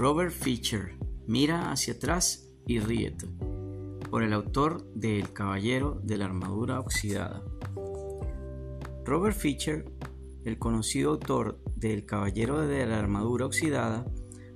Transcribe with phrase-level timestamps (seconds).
[0.00, 0.96] Robert Fischer,
[1.26, 3.26] Mira hacia atrás y ríete,
[4.10, 7.44] por el autor de El Caballero de la Armadura Oxidada.
[9.04, 9.92] Robert Fischer,
[10.46, 14.06] el conocido autor de El Caballero de la Armadura Oxidada,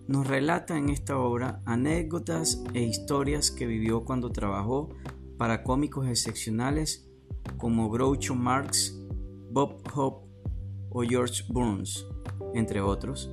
[0.09, 4.88] nos relata en esta obra anécdotas e historias que vivió cuando trabajó
[5.36, 7.06] para cómicos excepcionales
[7.58, 8.98] como Groucho Marx,
[9.50, 10.26] Bob Hope
[10.88, 12.06] o George Burns,
[12.55, 13.30] entre otros.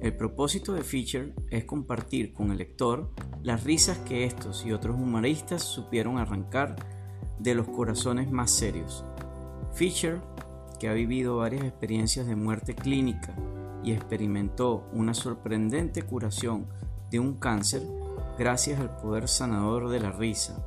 [0.00, 3.10] El propósito de Fischer es compartir con el lector
[3.42, 6.76] las risas que estos y otros humoristas supieron arrancar
[7.38, 9.04] de los corazones más serios.
[9.72, 10.20] Fischer,
[10.78, 13.34] que ha vivido varias experiencias de muerte clínica
[13.82, 16.66] y experimentó una sorprendente curación
[17.10, 17.82] de un cáncer
[18.38, 20.62] gracias al poder sanador de la risa,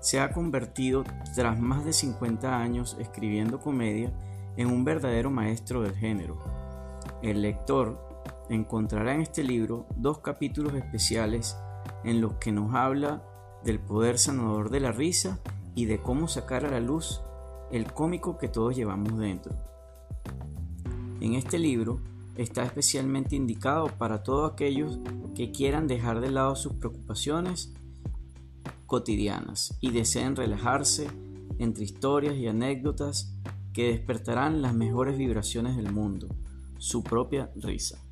[0.00, 4.12] se ha convertido, tras más de 50 años escribiendo comedia,
[4.56, 6.38] en un verdadero maestro del género.
[7.22, 8.13] El lector
[8.54, 11.56] encontrará en este libro dos capítulos especiales
[12.04, 13.22] en los que nos habla
[13.64, 15.40] del poder sanador de la risa
[15.74, 17.20] y de cómo sacar a la luz
[17.72, 19.54] el cómico que todos llevamos dentro.
[21.20, 22.00] En este libro
[22.36, 24.98] está especialmente indicado para todos aquellos
[25.34, 27.74] que quieran dejar de lado sus preocupaciones
[28.86, 31.08] cotidianas y deseen relajarse
[31.58, 33.34] entre historias y anécdotas
[33.72, 36.28] que despertarán las mejores vibraciones del mundo,
[36.78, 38.03] su propia risa.